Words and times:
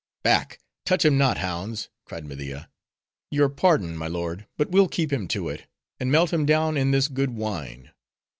"Back! 0.23 0.57
touch 0.83 1.05
him 1.05 1.15
not, 1.19 1.37
hounds!"—cried 1.37 2.25
Media. 2.25 2.71
"Your 3.29 3.49
pardon, 3.49 3.95
my 3.95 4.07
lord, 4.07 4.47
but 4.57 4.71
we'll 4.71 4.87
keep 4.87 5.13
him 5.13 5.27
to 5.27 5.47
it; 5.49 5.67
and 5.99 6.11
melt 6.11 6.33
him 6.33 6.43
down 6.43 6.75
in 6.75 6.89
this 6.89 7.07
good 7.07 7.29
wine. 7.29 7.91